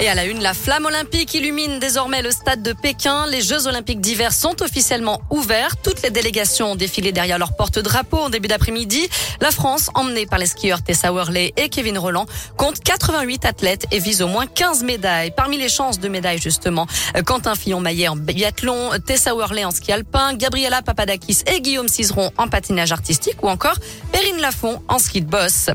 Et 0.00 0.08
à 0.08 0.14
la 0.16 0.24
une, 0.24 0.42
la 0.42 0.54
flamme 0.54 0.86
olympique 0.86 1.34
illumine 1.34 1.78
désormais 1.78 2.20
le 2.20 2.32
stade 2.32 2.64
de 2.64 2.72
Pékin. 2.72 3.28
Les 3.28 3.40
Jeux 3.40 3.68
olympiques 3.68 4.00
d'hiver 4.00 4.32
sont 4.32 4.60
officiellement 4.60 5.22
ouverts. 5.30 5.76
Toutes 5.76 6.02
les 6.02 6.10
délégations 6.10 6.72
ont 6.72 6.74
défilé 6.74 7.12
derrière 7.12 7.38
leur 7.38 7.54
porte-drapeau 7.54 8.18
en 8.18 8.28
début 8.28 8.48
d'après-midi. 8.48 9.08
La 9.40 9.52
France, 9.52 9.90
emmenée 9.94 10.26
par 10.26 10.40
les 10.40 10.46
skieurs 10.46 10.82
Tessa 10.82 11.12
Worley 11.12 11.52
et 11.56 11.68
Kevin 11.68 11.96
Roland, 11.96 12.26
compte 12.56 12.80
88 12.80 13.44
athlètes 13.44 13.86
et 13.92 14.00
vise 14.00 14.20
au 14.20 14.26
moins 14.26 14.46
15 14.46 14.82
médailles. 14.82 15.30
Parmi 15.30 15.58
les 15.58 15.68
chances 15.68 16.00
de 16.00 16.08
médailles, 16.08 16.40
justement, 16.40 16.88
Quentin 17.24 17.54
Fillon-Maillet 17.54 18.08
en 18.08 18.16
biathlon, 18.16 18.90
Tessa 19.06 19.32
Worley 19.32 19.64
en 19.64 19.70
ski 19.70 19.92
alpin, 19.92 20.34
Gabriela 20.34 20.82
Papadakis 20.82 21.44
et 21.46 21.60
Guillaume 21.60 21.88
Cizeron 21.88 22.32
en 22.36 22.48
patinage 22.48 22.90
artistique 22.90 23.36
ou 23.42 23.48
encore 23.48 23.78
Perrine 24.10 24.40
Lafont 24.40 24.82
en 24.88 24.98
ski 24.98 25.22
de 25.22 25.30
boss. 25.30 25.70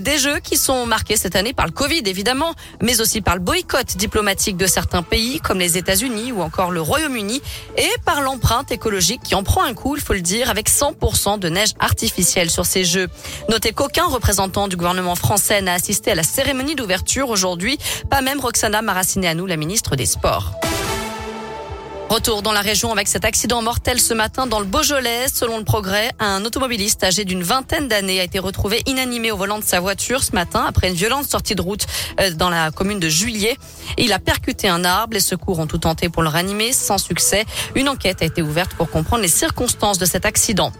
Des 0.00 0.18
Jeux 0.18 0.40
qui 0.40 0.56
sont 0.56 0.86
marqués 0.86 1.16
cette 1.16 1.36
année 1.36 1.52
par 1.52 1.66
le 1.66 1.72
Covid, 1.72 2.02
évidemment, 2.06 2.54
mais 2.82 3.00
aussi 3.00 3.20
par 3.20 3.36
le 3.36 3.40
boycott 3.40 3.59
boycott 3.60 3.96
diplomatique 3.98 4.56
de 4.56 4.66
certains 4.66 5.02
pays 5.02 5.38
comme 5.40 5.58
les 5.58 5.76
États-Unis 5.76 6.32
ou 6.32 6.40
encore 6.40 6.70
le 6.70 6.80
Royaume-Uni 6.80 7.42
et 7.76 7.90
par 8.06 8.22
l'empreinte 8.22 8.72
écologique 8.72 9.20
qui 9.22 9.34
en 9.34 9.42
prend 9.42 9.64
un 9.64 9.74
coup, 9.74 9.96
il 9.96 10.02
faut 10.02 10.14
le 10.14 10.22
dire, 10.22 10.48
avec 10.48 10.70
100% 10.70 11.38
de 11.38 11.48
neige 11.50 11.74
artificielle 11.78 12.50
sur 12.50 12.64
ces 12.64 12.84
Jeux. 12.84 13.08
Notez 13.50 13.72
qu'aucun 13.72 14.06
représentant 14.06 14.66
du 14.66 14.76
gouvernement 14.76 15.14
français 15.14 15.60
n'a 15.60 15.74
assisté 15.74 16.12
à 16.12 16.14
la 16.14 16.22
cérémonie 16.22 16.74
d'ouverture 16.74 17.28
aujourd'hui, 17.28 17.78
pas 18.08 18.22
même 18.22 18.40
Roxana 18.40 18.80
Maracineanu, 18.80 19.46
la 19.46 19.56
ministre 19.56 19.94
des 19.94 20.06
Sports. 20.06 20.59
Retour 22.10 22.42
dans 22.42 22.50
la 22.50 22.60
région 22.60 22.90
avec 22.90 23.06
cet 23.06 23.24
accident 23.24 23.62
mortel 23.62 24.00
ce 24.00 24.14
matin 24.14 24.48
dans 24.48 24.58
le 24.58 24.64
Beaujolais. 24.64 25.28
Selon 25.32 25.58
le 25.58 25.64
progrès, 25.64 26.10
un 26.18 26.44
automobiliste 26.44 27.04
âgé 27.04 27.24
d'une 27.24 27.44
vingtaine 27.44 27.86
d'années 27.86 28.18
a 28.18 28.24
été 28.24 28.40
retrouvé 28.40 28.82
inanimé 28.86 29.30
au 29.30 29.36
volant 29.36 29.60
de 29.60 29.64
sa 29.64 29.78
voiture 29.78 30.24
ce 30.24 30.32
matin 30.32 30.64
après 30.66 30.88
une 30.88 30.96
violente 30.96 31.30
sortie 31.30 31.54
de 31.54 31.62
route 31.62 31.86
euh, 32.18 32.32
dans 32.32 32.50
la 32.50 32.72
commune 32.72 32.98
de 32.98 33.08
Juillet. 33.08 33.56
Il 33.96 34.12
a 34.12 34.18
percuté 34.18 34.66
un 34.66 34.84
arbre. 34.84 35.14
Les 35.14 35.20
secours 35.20 35.60
ont 35.60 35.68
tout 35.68 35.78
tenté 35.78 36.08
pour 36.08 36.24
le 36.24 36.28
ranimer 36.28 36.72
sans 36.72 36.98
succès. 36.98 37.44
Une 37.76 37.88
enquête 37.88 38.22
a 38.22 38.24
été 38.24 38.42
ouverte 38.42 38.74
pour 38.74 38.90
comprendre 38.90 39.22
les 39.22 39.28
circonstances 39.28 39.98
de 39.98 40.04
cet 40.04 40.26
accident. 40.26 40.72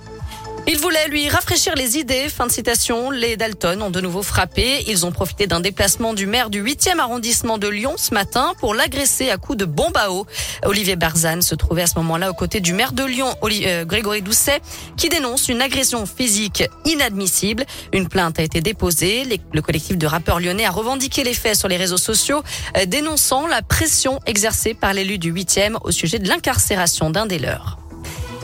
Il 0.66 0.78
voulait 0.78 1.08
lui 1.08 1.28
rafraîchir 1.28 1.74
les 1.74 1.98
idées. 1.98 2.28
Fin 2.28 2.46
de 2.46 2.52
citation. 2.52 3.10
Les 3.10 3.36
Dalton 3.36 3.82
ont 3.82 3.90
de 3.90 4.00
nouveau 4.00 4.22
frappé. 4.22 4.84
Ils 4.86 5.04
ont 5.04 5.10
profité 5.10 5.46
d'un 5.46 5.60
déplacement 5.60 6.14
du 6.14 6.26
maire 6.26 6.50
du 6.50 6.62
8e 6.62 6.98
arrondissement 6.98 7.58
de 7.58 7.66
Lyon 7.66 7.94
ce 7.96 8.14
matin 8.14 8.52
pour 8.60 8.74
l'agresser 8.74 9.30
à 9.30 9.36
coups 9.36 9.58
de 9.58 9.64
bombe 9.64 9.96
à 9.96 10.12
eau. 10.12 10.26
Olivier 10.64 10.96
Barzane 10.96 11.42
se 11.42 11.54
trouvait 11.54 11.82
à 11.82 11.86
ce 11.86 11.96
moment-là 11.96 12.30
aux 12.30 12.34
côtés 12.34 12.60
du 12.60 12.72
maire 12.72 12.92
de 12.92 13.04
Lyon, 13.04 13.34
euh, 13.42 13.84
Grégory 13.84 14.22
Doucet, 14.22 14.60
qui 14.96 15.08
dénonce 15.08 15.48
une 15.48 15.62
agression 15.62 16.06
physique 16.06 16.62
inadmissible. 16.84 17.64
Une 17.92 18.08
plainte 18.08 18.38
a 18.38 18.42
été 18.42 18.60
déposée. 18.60 19.24
Le 19.52 19.62
collectif 19.62 19.98
de 19.98 20.06
rappeurs 20.06 20.40
lyonnais 20.40 20.66
a 20.66 20.70
revendiqué 20.70 21.24
les 21.24 21.34
faits 21.34 21.56
sur 21.56 21.68
les 21.68 21.78
réseaux 21.78 21.96
sociaux, 21.96 22.42
euh, 22.76 22.84
dénonçant 22.86 23.46
la 23.46 23.62
pression 23.62 24.20
exercée 24.26 24.74
par 24.74 24.92
l'élu 24.92 25.18
du 25.18 25.32
8e 25.32 25.78
au 25.82 25.90
sujet 25.90 26.18
de 26.18 26.28
l'incarcération 26.28 27.10
d'un 27.10 27.26
des 27.26 27.38
leurs. 27.38 27.79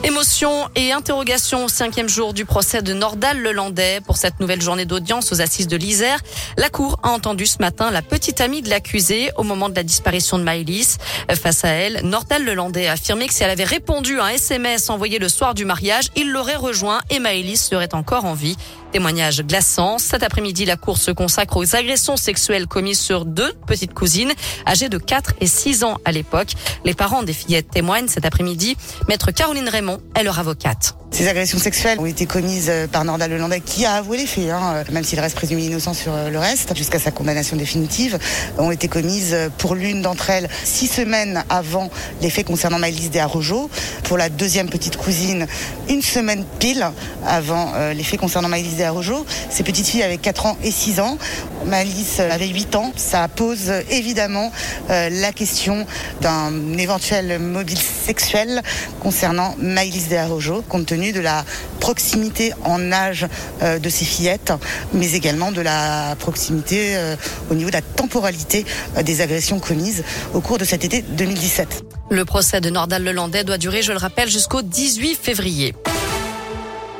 Émotion 0.03 0.69
et 0.75 0.91
interrogation 0.91 1.65
au 1.65 1.67
cinquième 1.67 2.07
jour 2.07 2.33
du 2.33 2.45
procès 2.45 2.83
de 2.83 2.93
Nordal 2.93 3.41
Lelandais 3.41 3.99
pour 4.05 4.15
cette 4.17 4.39
nouvelle 4.39 4.61
journée 4.61 4.85
d'audience 4.85 5.31
aux 5.31 5.41
assises 5.41 5.67
de 5.67 5.75
l'Isère. 5.75 6.19
La 6.55 6.69
Cour 6.69 6.99
a 7.01 7.09
entendu 7.09 7.47
ce 7.47 7.57
matin 7.59 7.89
la 7.89 8.03
petite 8.03 8.39
amie 8.39 8.61
de 8.61 8.69
l'accusé 8.69 9.31
au 9.37 9.43
moment 9.43 9.69
de 9.69 9.75
la 9.75 9.81
disparition 9.81 10.37
de 10.37 10.43
Maëlys. 10.43 10.97
Face 11.41 11.65
à 11.65 11.69
elle, 11.69 12.01
Nordal 12.03 12.45
Lelandais 12.45 12.87
a 12.87 12.93
affirmé 12.93 13.27
que 13.27 13.33
si 13.33 13.43
elle 13.43 13.49
avait 13.49 13.63
répondu 13.63 14.19
à 14.19 14.25
un 14.25 14.29
SMS 14.29 14.89
envoyé 14.91 15.17
le 15.17 15.29
soir 15.29 15.55
du 15.55 15.65
mariage, 15.65 16.09
il 16.15 16.31
l'aurait 16.31 16.55
rejoint 16.55 17.01
et 17.09 17.19
Maëlys 17.19 17.57
serait 17.57 17.95
encore 17.95 18.25
en 18.25 18.35
vie. 18.35 18.55
Témoignage 18.91 19.41
glaçant. 19.41 19.97
Cet 19.97 20.23
après-midi, 20.23 20.65
la 20.65 20.77
Cour 20.77 20.97
se 20.97 21.11
consacre 21.11 21.57
aux 21.57 21.75
agressions 21.75 22.17
sexuelles 22.17 22.67
commises 22.67 22.99
sur 22.99 23.25
deux 23.25 23.53
petites 23.65 23.93
cousines, 23.93 24.33
âgées 24.65 24.89
de 24.89 24.97
4 24.97 25.33
et 25.41 25.47
6 25.47 25.83
ans 25.83 25.97
à 26.05 26.11
l'époque. 26.11 26.53
Les 26.85 26.93
parents 26.93 27.23
des 27.23 27.33
fillettes 27.33 27.69
témoignent 27.69 28.07
cet 28.07 28.25
après-midi. 28.25 28.77
Maître 29.09 29.31
Caroline 29.31 29.69
Raymond 29.69 29.99
est 30.15 30.23
leur 30.23 30.39
avocate. 30.39 30.97
Ces 31.09 31.27
agressions 31.27 31.57
sexuelles 31.57 31.99
ont 31.99 32.05
été 32.05 32.25
commises 32.25 32.67
euh, 32.69 32.85
par 32.85 33.03
Nordal 33.03 33.31
Lelandais 33.31 33.61
qui 33.61 33.85
a 33.85 33.93
avoué 33.93 34.17
les 34.17 34.27
faits, 34.27 34.49
hein, 34.49 34.73
euh, 34.75 34.83
même 34.91 35.03
s'il 35.03 35.19
reste 35.19 35.35
présumé 35.35 35.63
innocent 35.63 35.93
sur 35.93 36.13
euh, 36.13 36.29
le 36.29 36.37
reste, 36.37 36.75
jusqu'à 36.75 36.99
sa 36.99 37.11
condamnation 37.11 37.55
définitive, 37.55 38.19
ont 38.57 38.71
été 38.71 38.87
commises 38.87 39.35
pour 39.57 39.73
l'une 39.73 40.01
d'entre 40.01 40.29
elles 40.29 40.47
six 40.63 40.87
semaines 40.87 41.43
avant 41.49 41.89
les 42.21 42.29
faits 42.29 42.45
concernant 42.45 42.77
Maëlys 42.77 43.09
Desarrojo, 43.09 43.69
pour 44.03 44.17
la 44.17 44.29
deuxième 44.29 44.69
petite 44.69 44.97
cousine 44.97 45.47
une 45.89 46.01
semaine 46.01 46.43
pile 46.59 46.85
avant 47.25 47.71
les 47.93 48.03
faits 48.03 48.19
concernant 48.19 48.49
Maëlys 48.49 48.75
Desarrojo. 48.75 49.25
Ces 49.49 49.63
petites 49.63 49.87
filles 49.87 50.03
avaient 50.03 50.17
4 50.17 50.45
ans 50.45 50.57
et 50.63 50.71
6 50.71 50.99
ans, 50.99 51.17
Maëlys 51.65 52.19
avait 52.19 52.47
8 52.47 52.75
ans. 52.75 52.91
Ça 52.95 53.27
pose 53.29 53.71
évidemment 53.89 54.51
la 54.89 55.31
question 55.31 55.85
d'un 56.21 56.77
éventuel 56.77 57.39
mobile 57.39 57.79
sexuel 57.79 58.61
concernant 58.99 59.55
Maëlys 59.59 60.09
Desarrojo, 60.09 60.61
compte 60.67 60.87
tenu 60.87 60.96
de 60.97 61.19
la 61.19 61.45
proximité 61.79 62.53
en 62.63 62.91
âge 62.91 63.27
euh, 63.61 63.79
de 63.79 63.89
ces 63.89 64.03
fillettes, 64.03 64.51
mais 64.93 65.13
également 65.13 65.51
de 65.51 65.61
la 65.61 66.15
proximité 66.19 66.97
euh, 66.97 67.15
au 67.51 67.55
niveau 67.55 67.69
de 67.69 67.75
la 67.75 67.81
temporalité 67.81 68.65
euh, 68.97 69.03
des 69.03 69.21
agressions 69.21 69.59
commises 69.59 70.03
au 70.33 70.41
cours 70.41 70.57
de 70.57 70.65
cet 70.65 70.83
été 70.83 71.01
2017. 71.01 71.83
Le 72.09 72.25
procès 72.25 72.61
de 72.61 72.69
Nordal 72.69 73.03
Lelandais 73.03 73.43
doit 73.43 73.57
durer, 73.57 73.81
je 73.81 73.91
le 73.91 73.97
rappelle, 73.97 74.29
jusqu'au 74.29 74.61
18 74.61 75.19
février. 75.21 75.75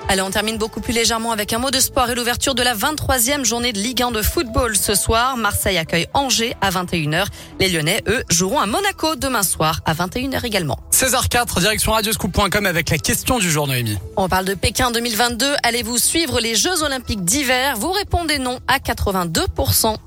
Allez, 0.10 0.22
on 0.22 0.32
termine 0.32 0.58
beaucoup 0.58 0.80
plus 0.80 0.94
légèrement 0.94 1.34
avec 1.34 1.52
un 1.52 1.58
mot 1.58 1.70
de 1.70 1.82
sport 1.82 2.10
et 2.10 2.16
l'ouverture 2.16 2.56
de 2.56 2.64
la 2.64 2.74
23e 2.74 3.44
journée 3.44 3.74
de 3.74 3.80
Ligue 3.80 4.02
1 4.02 4.12
de 4.12 4.22
football 4.22 4.78
ce 4.78 4.96
soir. 4.96 5.36
Marseille 5.36 5.78
accueille 5.78 6.08
Angers 6.14 6.56
à 6.62 6.70
21h. 6.70 7.26
Les 7.60 7.68
Lyonnais, 7.68 8.02
eux, 8.08 8.24
joueront 8.30 8.60
à 8.60 8.66
Monaco 8.68 9.16
demain 9.18 9.44
soir 9.44 9.82
à 9.84 9.94
21h 9.94 10.46
également. 10.46 10.80
16h04, 10.94 11.60
direction 11.60 11.92
radioscoop.com 11.92 12.66
avec 12.66 12.90
la 12.90 12.98
question 13.00 13.38
du 13.38 13.52
jour, 13.52 13.68
Noémie. 13.68 13.98
On 14.16 14.30
parle 14.30 14.46
de 14.46 14.54
Pékin 14.54 14.92
2022. 14.92 15.46
Allez-vous 15.64 15.98
suivre 15.98 16.40
les 16.40 16.56
Jeux 16.56 16.84
Olympiques 16.84 17.26
d'hiver? 17.26 17.76
Vous 17.76 17.92
répondez 17.92 18.40
non 18.40 18.60
à 18.70 18.80
82%. 18.80 19.98